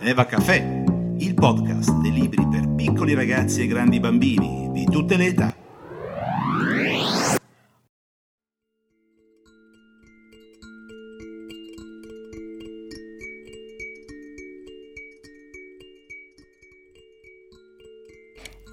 Eva 0.00 0.26
Caffè, 0.26 0.84
il 1.18 1.34
podcast 1.34 1.90
dei 2.00 2.12
libri 2.12 2.46
per 2.48 2.68
piccoli 2.74 3.14
ragazzi 3.14 3.62
e 3.62 3.66
grandi 3.66 3.98
bambini 3.98 4.70
di 4.72 4.84
tutte 4.84 5.16
le 5.16 5.26
età. 5.26 5.54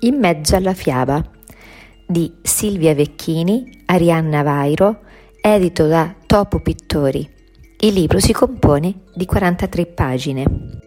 In 0.02 0.20
mezzo 0.20 0.56
alla 0.58 0.74
fiaba 0.74 1.26
di 2.06 2.32
Silvia 2.42 2.94
Vecchini, 2.94 3.84
Arianna 3.86 4.44
Vairo, 4.44 5.04
edito 5.42 5.88
da 5.88 6.14
Topo 6.26 6.60
Pittori. 6.60 7.28
Il 7.80 7.94
libro 7.94 8.20
si 8.20 8.34
compone 8.34 9.04
di 9.16 9.26
43 9.26 9.86
pagine. 9.88 10.83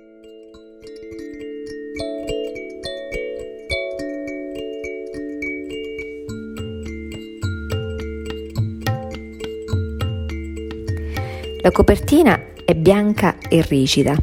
La 11.66 11.72
copertina 11.72 12.40
è 12.64 12.76
bianca 12.76 13.38
e 13.40 13.60
rigida. 13.60 14.14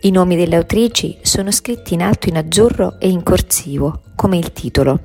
I 0.00 0.10
nomi 0.10 0.34
delle 0.34 0.56
autrici 0.56 1.16
sono 1.22 1.52
scritti 1.52 1.94
in 1.94 2.02
alto 2.02 2.28
in 2.28 2.36
azzurro 2.36 2.98
e 2.98 3.08
in 3.08 3.22
corsivo, 3.22 4.02
come 4.16 4.36
il 4.36 4.52
titolo. 4.52 4.98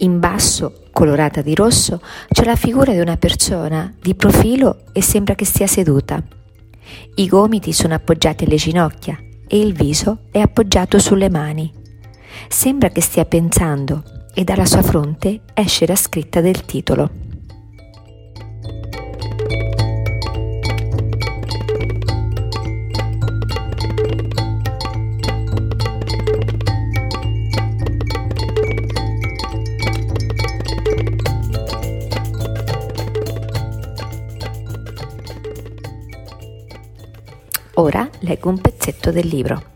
In 0.00 0.20
basso 0.20 0.82
colorata 0.92 1.40
di 1.40 1.54
rosso, 1.54 2.02
c'è 2.30 2.44
la 2.44 2.56
figura 2.56 2.92
di 2.92 2.98
una 2.98 3.16
persona 3.16 3.90
di 3.98 4.14
profilo 4.14 4.82
e 4.92 5.00
sembra 5.00 5.34
che 5.34 5.46
stia 5.46 5.66
seduta. 5.66 6.22
I 7.14 7.26
gomiti 7.26 7.72
sono 7.72 7.94
appoggiati 7.94 8.44
alle 8.44 8.56
ginocchia 8.56 9.18
e 9.48 9.58
il 9.58 9.72
viso 9.72 10.24
è 10.30 10.40
appoggiato 10.40 10.98
sulle 10.98 11.30
mani. 11.30 11.72
Sembra 12.48 12.90
che 12.90 13.00
stia 13.00 13.24
pensando 13.24 14.02
e 14.34 14.44
dalla 14.44 14.66
sua 14.66 14.82
fronte 14.82 15.40
esce 15.54 15.86
la 15.86 15.96
scritta 15.96 16.42
del 16.42 16.66
titolo. 16.66 17.24
Ora 37.78 38.08
leggo 38.20 38.48
un 38.48 38.58
pezzetto 38.58 39.10
del 39.10 39.26
libro. 39.26 39.74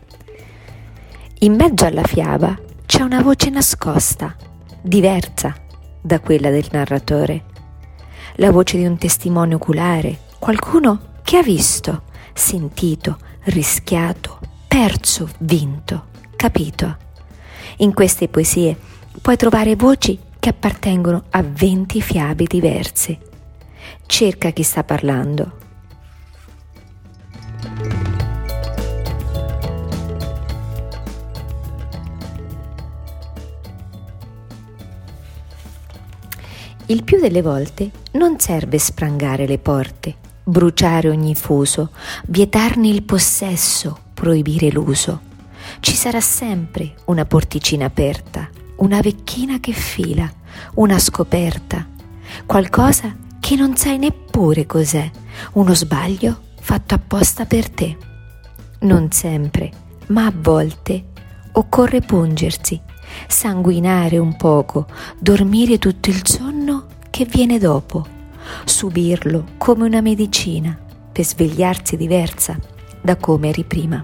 In 1.39 1.53
mezzo 1.53 1.85
alla 1.85 2.03
fiaba 2.03 2.59
c'è 2.87 3.03
una 3.03 3.21
voce 3.21 3.51
nascosta, 3.51 4.35
diversa 4.81 5.55
da 6.01 6.19
quella 6.19 6.49
del 6.49 6.67
narratore. 6.71 7.43
La 8.37 8.49
voce 8.49 8.77
di 8.77 8.85
un 8.87 8.97
testimone 8.97 9.53
oculare, 9.53 10.17
qualcuno 10.39 11.19
che 11.21 11.37
ha 11.37 11.43
visto, 11.43 12.03
sentito, 12.33 13.19
rischiato, 13.43 14.39
perso, 14.67 15.29
vinto, 15.37 16.07
capito. 16.35 16.97
In 17.77 17.93
queste 17.93 18.27
poesie 18.29 18.75
puoi 19.21 19.35
trovare 19.35 19.75
voci 19.75 20.17
che 20.39 20.49
appartengono 20.49 21.25
a 21.29 21.43
venti 21.43 22.01
fiabe 22.01 22.45
diverse. 22.45 23.19
Cerca 24.07 24.49
chi 24.49 24.63
sta 24.63 24.83
parlando 24.83 25.69
Il 36.91 37.05
più 37.05 37.21
delle 37.21 37.41
volte 37.41 37.89
non 38.15 38.37
serve 38.37 38.77
sprangare 38.77 39.47
le 39.47 39.59
porte, 39.59 40.13
bruciare 40.43 41.07
ogni 41.07 41.35
fuso, 41.35 41.91
vietarne 42.25 42.89
il 42.89 43.03
possesso, 43.03 43.97
proibire 44.13 44.69
l'uso. 44.71 45.21
Ci 45.79 45.95
sarà 45.95 46.19
sempre 46.19 46.95
una 47.05 47.23
porticina 47.23 47.85
aperta, 47.85 48.49
una 48.79 48.99
vecchina 48.99 49.61
che 49.61 49.71
fila, 49.71 50.29
una 50.73 50.99
scoperta, 50.99 51.87
qualcosa 52.45 53.15
che 53.39 53.55
non 53.55 53.77
sai 53.77 53.97
neppure 53.97 54.65
cos'è, 54.65 55.09
uno 55.53 55.73
sbaglio 55.73 56.41
fatto 56.59 56.93
apposta 56.93 57.45
per 57.45 57.69
te. 57.69 57.95
Non 58.81 59.13
sempre, 59.13 59.71
ma 60.07 60.25
a 60.25 60.33
volte 60.35 61.05
occorre 61.53 62.01
pungersi 62.01 62.81
sanguinare 63.27 64.17
un 64.17 64.35
poco, 64.35 64.87
dormire 65.17 65.77
tutto 65.77 66.09
il 66.09 66.25
sonno 66.25 66.50
che 67.21 67.27
viene 67.29 67.59
dopo, 67.59 68.03
subirlo 68.65 69.49
come 69.57 69.85
una 69.85 70.01
medicina 70.01 70.75
per 71.11 71.23
svegliarsi 71.23 71.95
diversa 71.95 72.57
da 72.99 73.15
come 73.15 73.49
eri 73.49 73.63
prima. 73.63 74.03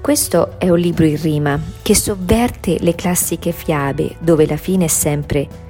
Questo 0.00 0.58
è 0.58 0.68
un 0.68 0.78
libro 0.78 1.04
in 1.04 1.20
rima 1.20 1.60
che 1.82 1.96
sovverte 1.96 2.76
le 2.78 2.94
classiche 2.94 3.50
fiabe 3.50 4.14
dove 4.20 4.46
la 4.46 4.56
fine 4.56 4.84
è 4.84 4.88
sempre 4.88 5.68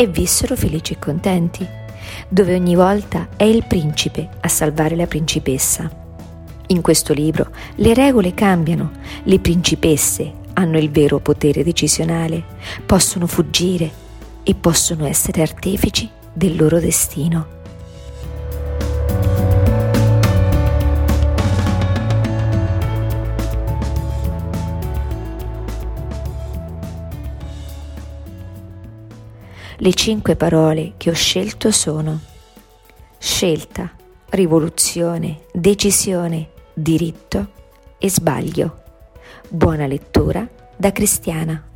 e 0.00 0.06
vissero 0.06 0.56
felici 0.56 0.94
e 0.94 0.98
contenti, 0.98 1.68
dove 2.26 2.54
ogni 2.54 2.74
volta 2.74 3.28
è 3.36 3.44
il 3.44 3.66
principe 3.66 4.30
a 4.40 4.48
salvare 4.48 4.96
la 4.96 5.06
principessa. 5.06 5.90
In 6.68 6.80
questo 6.80 7.12
libro 7.12 7.50
le 7.74 7.92
regole 7.92 8.32
cambiano, 8.32 8.92
le 9.24 9.38
principesse 9.40 10.32
hanno 10.54 10.78
il 10.78 10.90
vero 10.90 11.18
potere 11.18 11.62
decisionale, 11.62 12.42
possono 12.86 13.26
fuggire 13.26 13.90
e 14.42 14.54
possono 14.54 15.04
essere 15.04 15.42
artefici 15.42 16.08
del 16.32 16.56
loro 16.56 16.80
destino. 16.80 17.59
Le 29.82 29.94
cinque 29.94 30.36
parole 30.36 30.92
che 30.98 31.08
ho 31.08 31.14
scelto 31.14 31.70
sono 31.70 32.20
scelta, 33.16 33.90
rivoluzione, 34.28 35.44
decisione, 35.54 36.50
diritto 36.74 37.48
e 37.96 38.10
sbaglio. 38.10 38.82
Buona 39.48 39.86
lettura 39.86 40.46
da 40.76 40.92
cristiana. 40.92 41.69